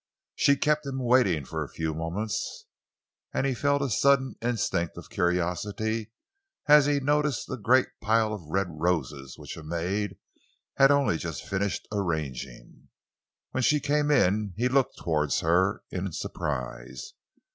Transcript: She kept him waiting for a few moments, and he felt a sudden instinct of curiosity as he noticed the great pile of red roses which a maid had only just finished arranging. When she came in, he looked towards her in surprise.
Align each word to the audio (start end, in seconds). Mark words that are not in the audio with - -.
She 0.35 0.55
kept 0.55 0.83
him 0.87 0.97
waiting 0.97 1.45
for 1.45 1.63
a 1.63 1.69
few 1.69 1.93
moments, 1.93 2.65
and 3.35 3.45
he 3.45 3.53
felt 3.53 3.83
a 3.83 3.89
sudden 3.91 4.33
instinct 4.41 4.97
of 4.97 5.11
curiosity 5.11 6.11
as 6.67 6.87
he 6.87 6.99
noticed 6.99 7.45
the 7.45 7.55
great 7.55 7.85
pile 8.01 8.33
of 8.33 8.41
red 8.49 8.65
roses 8.71 9.37
which 9.37 9.55
a 9.57 9.61
maid 9.63 10.17
had 10.77 10.89
only 10.89 11.19
just 11.19 11.43
finished 11.45 11.87
arranging. 11.91 12.87
When 13.51 13.61
she 13.61 13.79
came 13.79 14.09
in, 14.09 14.55
he 14.57 14.67
looked 14.69 14.97
towards 14.97 15.41
her 15.41 15.83
in 15.91 16.11
surprise. 16.13 17.13